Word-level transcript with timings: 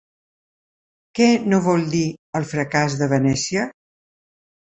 Què 1.17 1.27
no 1.51 1.59
vol 1.67 1.85
dir 1.91 2.01
el 2.39 2.47
fracàs 2.53 2.97
de 3.03 3.09
Venècia? 3.13 3.67